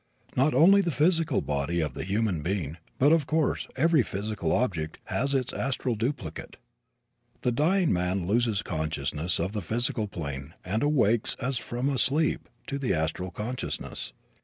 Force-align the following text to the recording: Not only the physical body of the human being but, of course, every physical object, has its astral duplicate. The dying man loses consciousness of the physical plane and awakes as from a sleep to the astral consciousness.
Not 0.35 0.55
only 0.55 0.81
the 0.81 0.89
physical 0.89 1.41
body 1.41 1.79
of 1.79 1.93
the 1.93 2.03
human 2.03 2.41
being 2.41 2.77
but, 2.97 3.11
of 3.11 3.27
course, 3.27 3.67
every 3.75 4.01
physical 4.01 4.51
object, 4.51 4.97
has 5.03 5.35
its 5.35 5.53
astral 5.53 5.93
duplicate. 5.93 6.57
The 7.41 7.51
dying 7.51 7.93
man 7.93 8.25
loses 8.25 8.63
consciousness 8.63 9.39
of 9.39 9.51
the 9.51 9.61
physical 9.61 10.07
plane 10.07 10.55
and 10.65 10.81
awakes 10.81 11.35
as 11.39 11.59
from 11.59 11.87
a 11.87 11.99
sleep 11.99 12.49
to 12.65 12.79
the 12.79 12.95
astral 12.95 13.29
consciousness. 13.29 14.11